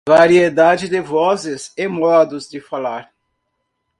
[0.09, 3.13] variedade de vozes e modos de falar